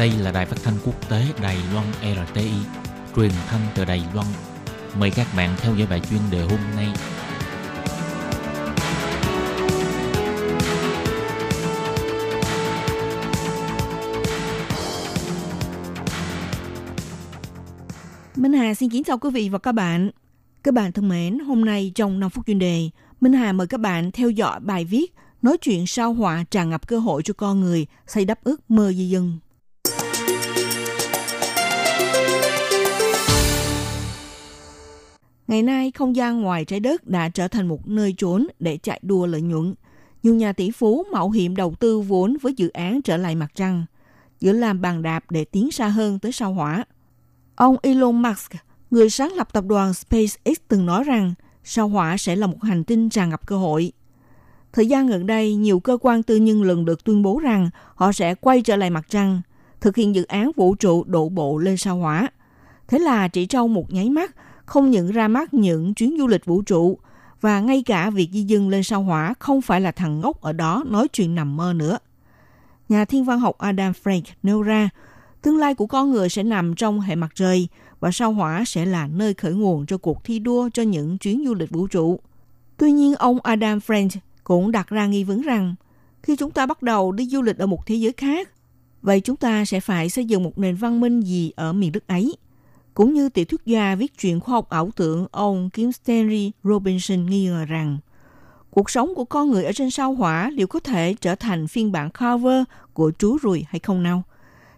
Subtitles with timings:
[0.00, 2.50] Đây là đài phát thanh quốc tế Đài Loan RTI,
[3.16, 4.26] truyền thanh từ Đài Loan.
[4.98, 6.88] Mời các bạn theo dõi bài chuyên đề hôm nay.
[18.36, 20.10] Minh Hà xin kính chào quý vị và các bạn.
[20.62, 23.80] Các bạn thân mến, hôm nay trong 5 phút chuyên đề, Minh Hà mời các
[23.80, 27.60] bạn theo dõi bài viết Nói chuyện sao họa tràn ngập cơ hội cho con
[27.60, 29.38] người xây đắp ước mơ di dân.
[35.50, 39.00] Ngày nay, không gian ngoài trái đất đã trở thành một nơi trốn để chạy
[39.02, 39.74] đua lợi nhuận.
[40.22, 43.52] Nhiều nhà tỷ phú mạo hiểm đầu tư vốn với dự án trở lại mặt
[43.54, 43.84] trăng,
[44.40, 46.84] giữa làm bàn đạp để tiến xa hơn tới sao hỏa.
[47.54, 48.52] Ông Elon Musk,
[48.90, 52.84] người sáng lập tập đoàn SpaceX từng nói rằng sao hỏa sẽ là một hành
[52.84, 53.92] tinh tràn ngập cơ hội.
[54.72, 58.12] Thời gian gần đây, nhiều cơ quan tư nhân lần được tuyên bố rằng họ
[58.12, 59.40] sẽ quay trở lại mặt trăng,
[59.80, 62.28] thực hiện dự án vũ trụ đổ bộ lên sao hỏa.
[62.88, 64.34] Thế là chỉ trong một nháy mắt,
[64.70, 66.98] không những ra mắt những chuyến du lịch vũ trụ,
[67.40, 70.52] và ngay cả việc di dân lên sao hỏa không phải là thằng ngốc ở
[70.52, 71.98] đó nói chuyện nằm mơ nữa.
[72.88, 74.88] Nhà thiên văn học Adam Frank nêu ra,
[75.42, 77.68] tương lai của con người sẽ nằm trong hệ mặt trời
[78.00, 81.44] và sao hỏa sẽ là nơi khởi nguồn cho cuộc thi đua cho những chuyến
[81.46, 82.20] du lịch vũ trụ.
[82.76, 84.08] Tuy nhiên, ông Adam Frank
[84.44, 85.74] cũng đặt ra nghi vấn rằng
[86.22, 88.48] khi chúng ta bắt đầu đi du lịch ở một thế giới khác,
[89.02, 92.06] vậy chúng ta sẽ phải xây dựng một nền văn minh gì ở miền đất
[92.06, 92.36] ấy–
[92.94, 97.26] cũng như tiểu thuyết gia viết chuyện khoa học ảo tưởng ông Kim Stanley Robinson
[97.26, 97.98] nghi ngờ rằng
[98.70, 101.92] cuộc sống của con người ở trên sao hỏa liệu có thể trở thành phiên
[101.92, 104.22] bản cover của chú ruồi hay không nào?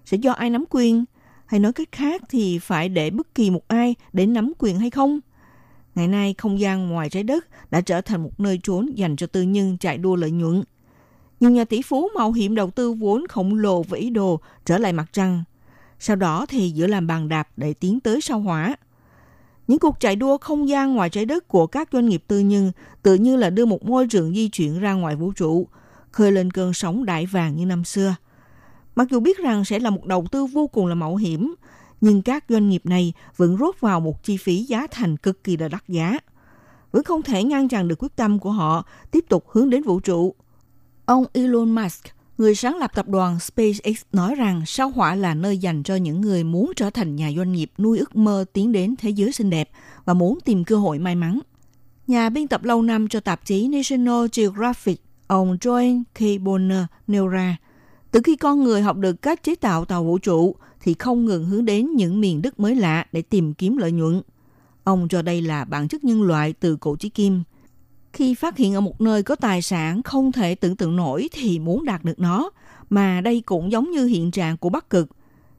[0.04, 1.04] Sẽ do ai nắm quyền?
[1.46, 4.90] Hay nói cách khác thì phải để bất kỳ một ai để nắm quyền hay
[4.90, 5.20] không?
[5.94, 9.26] Ngày nay, không gian ngoài trái đất đã trở thành một nơi trốn dành cho
[9.26, 10.62] tư nhân chạy đua lợi nhuận.
[11.40, 14.78] Nhiều nhà tỷ phú mạo hiểm đầu tư vốn khổng lồ với ý đồ trở
[14.78, 15.44] lại mặt trăng
[16.04, 18.76] sau đó thì giữa làm bàn đạp để tiến tới sao hỏa.
[19.68, 22.72] Những cuộc chạy đua không gian ngoài trái đất của các doanh nghiệp tư nhân
[23.02, 25.68] tự như là đưa một môi trường di chuyển ra ngoài vũ trụ,
[26.10, 28.14] khơi lên cơn sóng đại vàng như năm xưa.
[28.96, 31.54] Mặc dù biết rằng sẽ là một đầu tư vô cùng là mạo hiểm,
[32.00, 35.56] nhưng các doanh nghiệp này vẫn rốt vào một chi phí giá thành cực kỳ
[35.56, 36.18] là đắt giá.
[36.92, 40.00] Vẫn không thể ngăn chặn được quyết tâm của họ tiếp tục hướng đến vũ
[40.00, 40.34] trụ.
[41.04, 42.04] Ông Elon Musk
[42.38, 46.20] người sáng lập tập đoàn SpaceX nói rằng sao hỏa là nơi dành cho những
[46.20, 49.50] người muốn trở thành nhà doanh nghiệp nuôi ước mơ tiến đến thế giới xinh
[49.50, 49.70] đẹp
[50.04, 51.38] và muốn tìm cơ hội may mắn.
[52.06, 56.42] Nhà biên tập lâu năm cho tạp chí National Geographic, ông Joan K.
[56.42, 57.56] Bonner nêu ra,
[58.10, 61.44] từ khi con người học được cách chế tạo tàu vũ trụ thì không ngừng
[61.44, 64.22] hướng đến những miền đất mới lạ để tìm kiếm lợi nhuận.
[64.84, 67.42] Ông cho đây là bản chất nhân loại từ cổ chí kim–
[68.12, 71.58] khi phát hiện ở một nơi có tài sản không thể tưởng tượng nổi thì
[71.58, 72.50] muốn đạt được nó,
[72.90, 75.08] mà đây cũng giống như hiện trạng của Bắc Cực.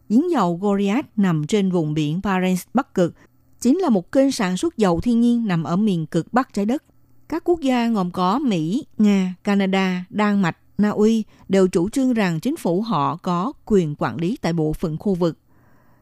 [0.10, 3.14] Giếng dầu Goliath nằm trên vùng biển Barents Bắc Cực,
[3.62, 6.66] chính là một kênh sản xuất dầu thiên nhiên nằm ở miền cực Bắc trái
[6.66, 6.84] đất.
[7.30, 12.14] Các quốc gia gồm có Mỹ, Nga, Canada, Đan Mạch, Na Uy đều chủ trương
[12.14, 15.38] rằng chính phủ họ có quyền quản lý tại bộ phận khu vực.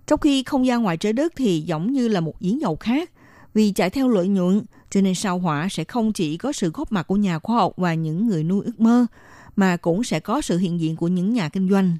[0.07, 3.11] Trong khi không gian ngoài trái đất thì giống như là một giếng dầu khác,
[3.53, 6.91] vì chạy theo lợi nhuận, cho nên sao hỏa sẽ không chỉ có sự góp
[6.91, 9.05] mặt của nhà khoa học và những người nuôi ước mơ,
[9.55, 11.97] mà cũng sẽ có sự hiện diện của những nhà kinh doanh.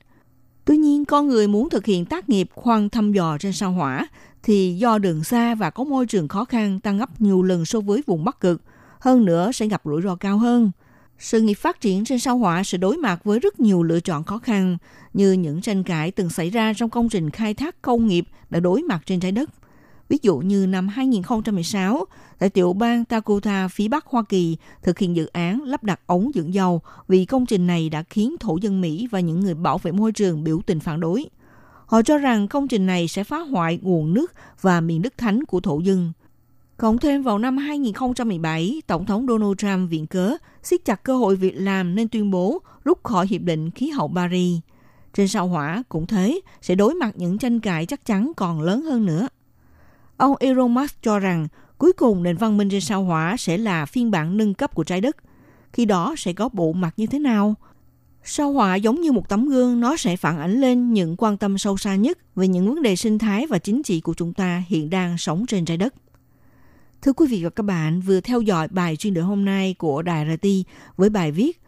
[0.66, 4.08] Tuy nhiên, con người muốn thực hiện tác nghiệp khoan thăm dò trên sao hỏa
[4.44, 7.80] thì do đường xa và có môi trường khó khăn tăng gấp nhiều lần so
[7.80, 8.62] với vùng Bắc Cực,
[9.00, 10.72] hơn nữa sẽ gặp rủi ro cao hơn.
[11.20, 14.24] Sự nghiệp phát triển trên sao hỏa sẽ đối mặt với rất nhiều lựa chọn
[14.24, 14.78] khó khăn,
[15.14, 18.60] như những tranh cãi từng xảy ra trong công trình khai thác công nghiệp đã
[18.60, 19.50] đối mặt trên trái đất.
[20.12, 22.06] Ví dụ như năm 2016,
[22.40, 26.32] tại tiểu bang Dakota phía Bắc Hoa Kỳ thực hiện dự án lắp đặt ống
[26.36, 29.78] dưỡng dầu vì công trình này đã khiến thổ dân Mỹ và những người bảo
[29.78, 31.26] vệ môi trường biểu tình phản đối.
[31.86, 35.44] Họ cho rằng công trình này sẽ phá hoại nguồn nước và miền đất thánh
[35.46, 36.12] của thổ dân.
[36.78, 41.36] Cộng thêm vào năm 2017, Tổng thống Donald Trump viện cớ siết chặt cơ hội
[41.36, 44.60] việc làm nên tuyên bố rút khỏi Hiệp định Khí hậu Paris.
[45.14, 48.82] Trên sao hỏa cũng thế, sẽ đối mặt những tranh cãi chắc chắn còn lớn
[48.82, 49.28] hơn nữa.
[50.22, 51.48] Ông Elon Musk cho rằng
[51.78, 54.84] cuối cùng nền văn minh trên sao hỏa sẽ là phiên bản nâng cấp của
[54.84, 55.18] trái đất.
[55.74, 57.56] Khi đó sẽ có bộ mặt như thế nào?
[58.24, 61.58] Sao hỏa giống như một tấm gương, nó sẽ phản ảnh lên những quan tâm
[61.58, 64.64] sâu xa nhất về những vấn đề sinh thái và chính trị của chúng ta
[64.68, 65.94] hiện đang sống trên trái đất.
[67.02, 70.02] Thưa quý vị và các bạn, vừa theo dõi bài chuyên đề hôm nay của
[70.02, 70.48] Đài RT
[70.98, 71.62] với bài viết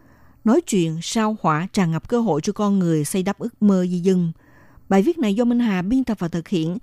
[0.44, 3.85] Nói chuyện sao hỏa tràn ngập cơ hội cho con người xây đắp ước mơ
[3.85, 4.31] di dân.
[4.89, 6.77] Bài viết này do Minh Hà biên tập và thực hiện.